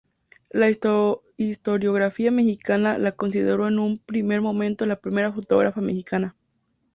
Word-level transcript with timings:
La 0.49 0.67
historiografía 1.39 2.31
mexicana 2.31 2.97
la 2.97 3.11
consideró 3.11 3.67
en 3.67 3.77
un 3.77 3.99
primer 3.99 4.41
momento 4.41 4.87
la 4.87 4.99
primera 4.99 5.31
fotógrafa 5.31 5.79
mexicana. 5.79 6.35